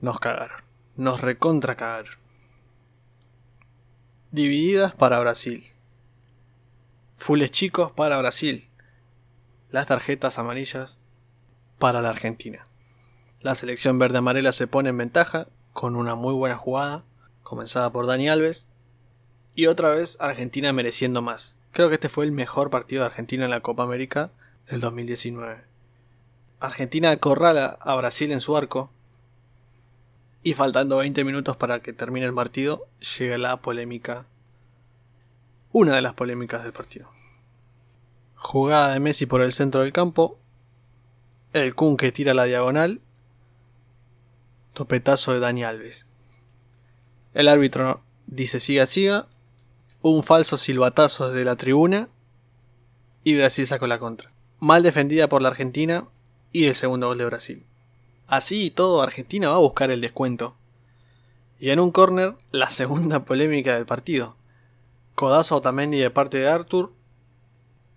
[0.00, 0.62] nos cagaron.
[0.96, 2.14] Nos recontra cagaron.
[4.30, 5.72] Divididas para Brasil.
[7.18, 8.68] Fules chicos para Brasil.
[9.70, 10.98] Las tarjetas amarillas
[11.78, 12.64] para la Argentina.
[13.40, 17.04] La selección verde amarela se pone en ventaja con una muy buena jugada,
[17.54, 18.66] comenzada por Dani Alves,
[19.54, 21.54] y otra vez Argentina mereciendo más.
[21.70, 24.32] Creo que este fue el mejor partido de Argentina en la Copa América
[24.68, 25.62] del 2019.
[26.58, 28.90] Argentina acorrala a Brasil en su arco,
[30.42, 32.88] y faltando 20 minutos para que termine el partido,
[33.18, 34.26] llega la polémica,
[35.70, 37.08] una de las polémicas del partido.
[38.34, 40.40] Jugada de Messi por el centro del campo,
[41.52, 43.00] el Kun que tira la diagonal.
[44.72, 46.08] Topetazo de Dani Alves.
[47.34, 49.26] El árbitro dice siga, siga.
[50.00, 52.08] Un falso silbatazo desde la tribuna.
[53.24, 54.30] Y Brasil sacó la contra.
[54.60, 56.06] Mal defendida por la Argentina.
[56.52, 57.66] Y el segundo gol de Brasil.
[58.28, 60.54] Así y todo, Argentina va a buscar el descuento.
[61.58, 64.36] Y en un córner, la segunda polémica del partido.
[65.16, 66.92] Codazo a Otamendi de parte de Arthur.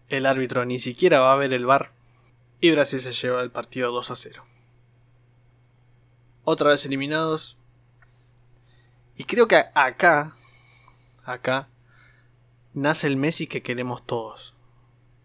[0.10, 1.92] El árbitro ni siquiera va a ver el bar.
[2.60, 4.44] Y Brasil se lleva el partido 2 a 0.
[6.44, 7.58] Otra vez eliminados.
[9.18, 10.36] Y creo que acá,
[11.26, 11.70] acá,
[12.74, 14.54] nace el Messi que queremos todos.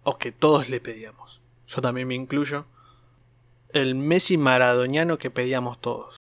[0.02, 1.42] O que todos le pedíamos.
[1.66, 2.64] Yo también me incluyo.
[3.68, 6.16] El Messi maradoniano que pedíamos todos.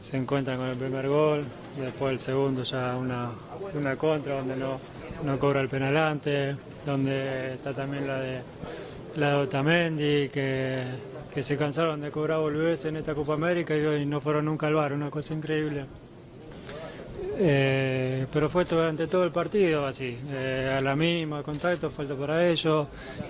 [0.00, 1.44] se encuentran con el primer gol,
[1.76, 3.30] después el segundo ya una,
[3.74, 4.80] una contra donde no,
[5.24, 8.42] no cobra el penal antes, donde está también la de
[9.16, 10.84] la de Otamendi, que,
[11.32, 14.66] que se cansaron de cobrar boludeces en esta Copa América y hoy no fueron nunca
[14.66, 15.86] al bar, una cosa increíble.
[17.36, 22.46] Eh, pero fue durante todo el partido así, eh, a la mínima contacto falta para
[22.48, 22.86] ellos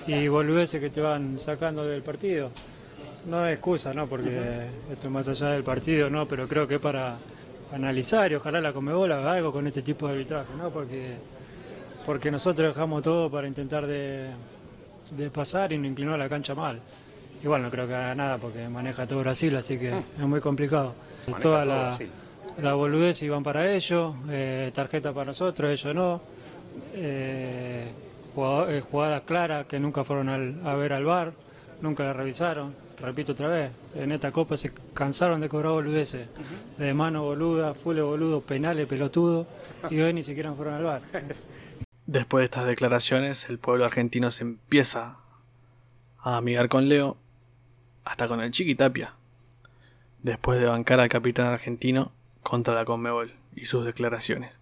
[0.06, 2.50] y boludeces que te van sacando del partido
[3.26, 4.06] no es excusa, ¿no?
[4.06, 6.26] Porque esto es más allá del partido, ¿no?
[6.26, 7.16] Pero creo que es para
[7.72, 10.70] analizar y ojalá la Comebol haga algo con este tipo de arbitraje, ¿no?
[10.70, 11.14] Porque,
[12.04, 14.30] porque nosotros dejamos todo para intentar de,
[15.10, 16.80] de pasar y no inclinar la cancha mal.
[17.42, 20.94] Igual no creo que haga nada porque maneja todo Brasil, así que es muy complicado.
[21.40, 21.98] Toda la,
[22.62, 26.20] la boludez iban para ellos, eh, tarjeta para nosotros, ellos no.
[26.94, 27.88] Eh,
[28.36, 31.32] eh, jugadas claras que nunca fueron al- a ver al bar,
[31.80, 32.74] nunca la revisaron.
[33.00, 36.28] Repito otra vez, en esta copa se cansaron de cobrar boludeces,
[36.78, 39.46] de mano boluda, full boludo, penales, pelotudo,
[39.90, 41.02] y hoy ni siquiera fueron al bar.
[42.06, 45.16] Después de estas declaraciones, el pueblo argentino se empieza
[46.20, 47.16] a amigar con Leo,
[48.04, 49.14] hasta con el Chiqui Tapia,
[50.22, 52.12] después de bancar al capitán argentino
[52.44, 54.52] contra la Conmebol y sus declaraciones.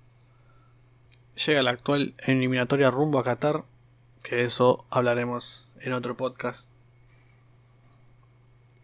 [1.46, 3.64] Llega la actual eliminatoria rumbo a Qatar,
[4.22, 6.68] que eso hablaremos en otro podcast.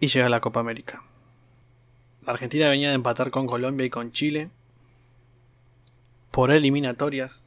[0.01, 1.03] Y llega la Copa América.
[2.27, 4.51] La Argentina venía de empatar con Colombia y con Chile
[6.31, 7.45] por eliminatorias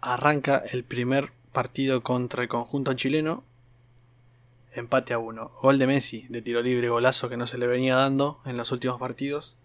[0.00, 3.44] arranca el primer partido contra el conjunto chileno.
[4.72, 5.52] Empate a uno.
[5.62, 8.72] Gol de Messi de tiro libre, golazo que no se le venía dando en los
[8.72, 9.56] últimos partidos.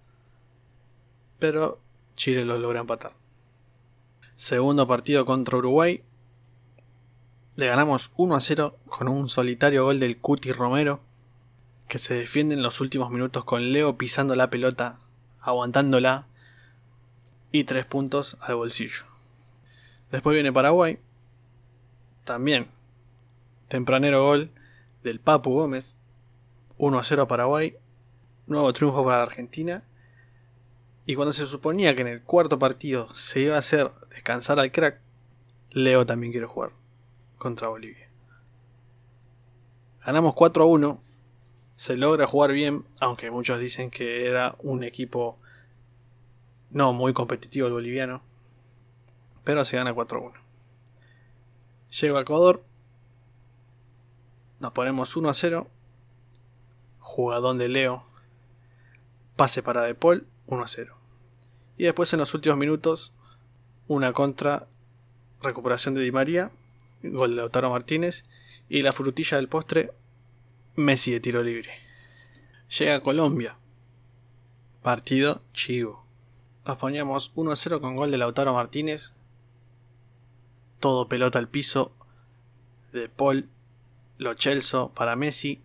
[1.40, 1.80] Pero
[2.16, 3.14] Chile lo logra empatar.
[4.36, 6.04] Segundo partido contra Uruguay.
[7.56, 11.00] Le ganamos 1 a 0 con un solitario gol del Cuti Romero.
[11.88, 15.00] Que se defiende en los últimos minutos con Leo pisando la pelota,
[15.40, 16.28] aguantándola.
[17.52, 19.06] Y tres puntos al bolsillo.
[20.12, 21.00] Después viene Paraguay.
[22.26, 22.68] También.
[23.68, 24.52] Tempranero gol
[25.04, 25.98] del Papu Gómez.
[26.78, 27.78] 1 a 0 a Paraguay.
[28.48, 29.84] Nuevo triunfo para la Argentina.
[31.06, 34.72] Y cuando se suponía que en el cuarto partido se iba a hacer descansar al
[34.72, 35.00] crack,
[35.70, 36.72] Leo también quiere jugar
[37.38, 38.10] contra Bolivia.
[40.06, 41.02] Ganamos 4 a 1.
[41.76, 45.38] Se logra jugar bien, aunque muchos dicen que era un equipo
[46.72, 48.22] no muy competitivo el boliviano
[49.46, 50.34] pero se gana 4-1.
[52.02, 52.66] Llego a Ecuador,
[54.60, 55.68] nos ponemos 1-0,
[57.00, 58.04] jugadón de Leo,
[59.38, 60.94] pase para De Paul, 1-0.
[61.78, 63.12] Y después en los últimos minutos,
[63.88, 64.68] una contra,
[65.42, 66.52] recuperación de Di María,
[67.04, 68.24] gol de Lautaro Martínez,
[68.70, 69.92] y la frutilla del postre,
[70.76, 71.72] Messi de tiro libre.
[72.78, 73.58] Llega a Colombia,
[74.82, 76.04] partido chivo.
[76.66, 79.14] Nos poníamos 1-0 con gol de Lautaro Martínez,
[80.80, 81.94] todo pelota al piso
[82.92, 83.50] de Paul,
[84.18, 85.62] Lo Celso para Messi,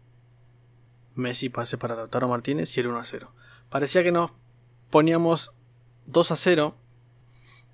[1.14, 3.33] Messi pase para Lautaro Martínez y el 1 a 0.
[3.68, 4.31] Parecía que nos
[4.91, 5.55] poníamos
[6.07, 6.74] 2 a 0,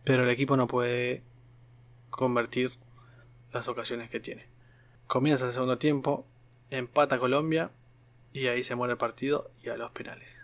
[0.05, 1.23] pero el equipo no puede
[2.11, 2.73] convertir
[3.53, 4.47] las ocasiones que tiene.
[5.07, 6.27] Comienza el segundo tiempo,
[6.71, 7.71] empata Colombia
[8.33, 10.41] y ahí se muere el partido y a los penales.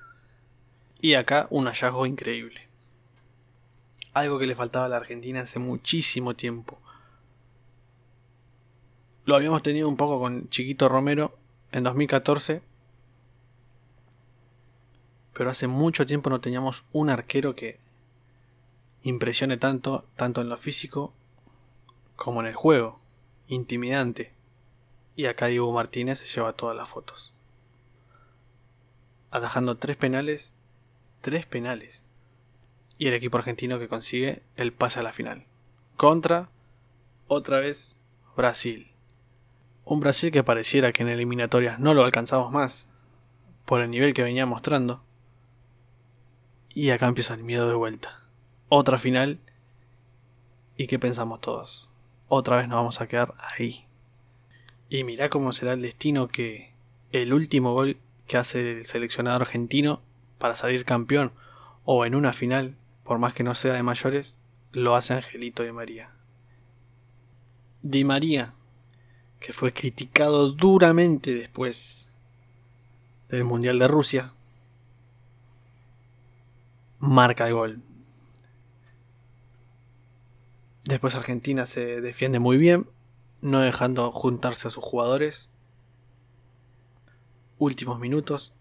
[1.00, 2.68] Y acá un hallazgo increíble.
[4.14, 6.78] Algo que le faltaba a la Argentina hace muchísimo tiempo.
[9.24, 11.38] Lo habíamos tenido un poco con Chiquito Romero
[11.70, 12.62] en 2014.
[15.34, 17.78] Pero hace mucho tiempo no teníamos un arquero que
[19.02, 21.12] impresione tanto, tanto en lo físico
[22.16, 23.00] como en el juego.
[23.48, 24.32] Intimidante.
[25.16, 27.32] Y acá Diego Martínez se lleva todas las fotos.
[29.30, 30.54] Atajando tres penales.
[31.20, 32.02] Tres penales
[33.02, 35.44] y el equipo argentino que consigue el pase a la final.
[35.96, 36.50] Contra,
[37.26, 37.96] otra vez,
[38.36, 38.92] Brasil.
[39.84, 42.88] Un Brasil que pareciera que en eliminatorias no lo alcanzamos más,
[43.64, 45.02] por el nivel que venía mostrando.
[46.74, 48.26] Y acá empieza el miedo de vuelta.
[48.68, 49.38] Otra final.
[50.76, 51.90] ¿Y qué pensamos todos?
[52.28, 53.84] Otra vez nos vamos a quedar ahí.
[54.88, 56.72] Y mirá cómo será el destino que
[57.10, 60.00] el último gol que hace el seleccionado argentino
[60.38, 61.32] para salir campeón
[61.84, 64.38] o en una final, por más que no sea de mayores,
[64.72, 66.10] lo hace Angelito Di María.
[67.82, 68.54] Di María,
[69.40, 72.08] que fue criticado duramente después
[73.28, 74.32] del Mundial de Rusia,
[77.02, 77.82] marca el gol.
[80.84, 82.88] Después Argentina se defiende muy bien,
[83.40, 85.48] no dejando juntarse a sus jugadores.
[87.58, 88.54] Últimos minutos.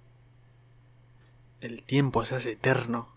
[1.62, 3.10] El tiempo se hace eterno.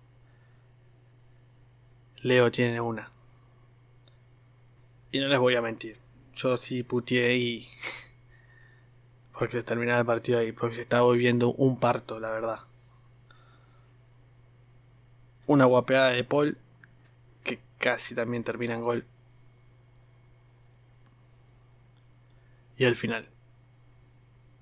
[2.21, 3.11] Leo tiene una.
[5.11, 5.99] Y no les voy a mentir.
[6.35, 7.69] Yo sí puteé y...
[9.39, 10.53] Porque se terminaba el partido ahí.
[10.53, 12.61] Porque se estaba viviendo un parto, la verdad.
[15.47, 16.59] Una guapeada de Paul.
[17.43, 19.05] Que casi también termina en gol.
[22.77, 23.29] Y al final.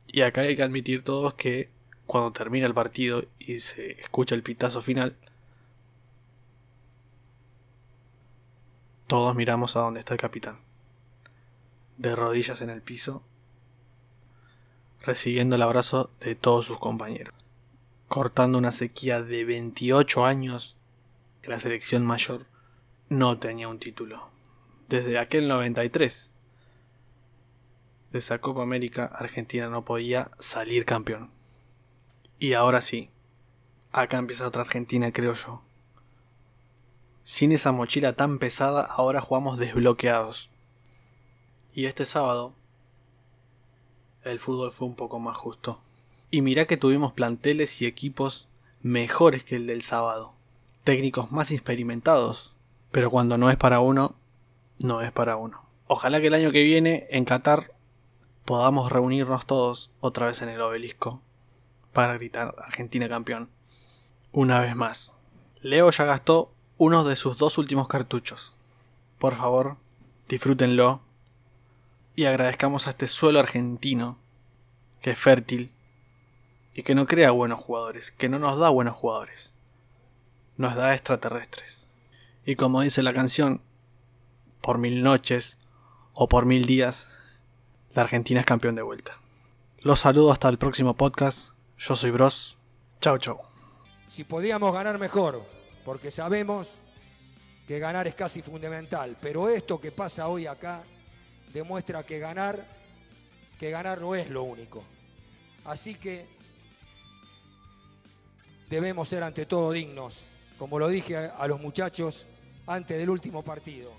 [0.06, 1.70] Y acá hay que admitir todos que
[2.06, 5.16] cuando termina el partido y se escucha el pitazo final,
[9.06, 10.58] todos miramos a dónde está el capitán.
[11.96, 13.22] De rodillas en el piso,
[15.02, 17.34] recibiendo el abrazo de todos sus compañeros.
[18.12, 20.76] Cortando una sequía de 28 años
[21.44, 22.44] la selección mayor
[23.08, 24.28] no tenía un título.
[24.86, 26.30] Desde aquel 93
[28.10, 31.30] de esa Copa América, Argentina no podía salir campeón.
[32.38, 33.08] Y ahora sí,
[33.92, 35.64] acá empieza otra Argentina, creo yo.
[37.24, 40.50] Sin esa mochila tan pesada, ahora jugamos desbloqueados.
[41.72, 42.52] Y este sábado,
[44.22, 45.80] el fútbol fue un poco más justo.
[46.34, 48.48] Y mirá que tuvimos planteles y equipos
[48.80, 50.32] mejores que el del sábado.
[50.82, 52.54] Técnicos más experimentados.
[52.90, 54.14] Pero cuando no es para uno,
[54.82, 55.62] no es para uno.
[55.88, 57.74] Ojalá que el año que viene en Qatar
[58.46, 61.20] podamos reunirnos todos otra vez en el obelisco
[61.92, 63.50] para gritar Argentina campeón.
[64.32, 65.14] Una vez más.
[65.60, 68.54] Leo ya gastó uno de sus dos últimos cartuchos.
[69.18, 69.76] Por favor,
[70.28, 71.02] disfrútenlo
[72.16, 74.16] y agradezcamos a este suelo argentino
[75.02, 75.70] que es fértil
[76.74, 79.52] y que no crea buenos jugadores, que no nos da buenos jugadores,
[80.56, 81.86] nos da extraterrestres.
[82.44, 83.62] Y como dice la canción,
[84.60, 85.58] por mil noches
[86.14, 87.08] o por mil días,
[87.94, 89.18] la Argentina es campeón de vuelta.
[89.80, 91.50] Los saludo hasta el próximo podcast.
[91.78, 92.56] Yo soy Bros.
[93.00, 93.38] Chau, chau.
[94.08, 95.42] Si podíamos ganar mejor,
[95.84, 96.76] porque sabemos
[97.66, 100.84] que ganar es casi fundamental, pero esto que pasa hoy acá
[101.52, 102.64] demuestra que ganar,
[103.58, 104.82] que ganar no es lo único.
[105.64, 106.26] Así que
[108.72, 110.24] debemos ser ante todo dignos,
[110.58, 112.24] como lo dije a, los muchachos
[112.66, 113.92] antes del último partido.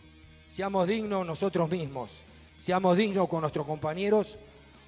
[0.50, 2.24] Seamos dignos nosotros mismos,
[2.58, 4.40] seamos dignos con nuestros compañeros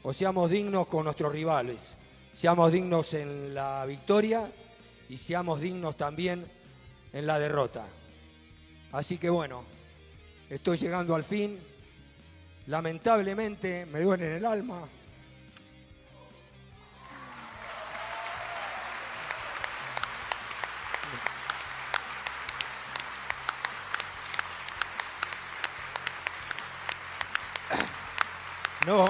[0.01, 1.97] o seamos dignos con nuestros rivales.
[2.33, 4.51] Seamos dignos en la victoria
[5.07, 6.47] y seamos dignos también
[7.13, 7.85] en la derrota.
[8.91, 9.65] Así que bueno,
[10.49, 11.59] estoy llegando al fin.
[12.65, 14.89] Lamentablemente me duele en el alma.
[28.85, 29.05] No,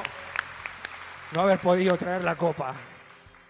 [1.34, 2.74] no haber podido traer la copa.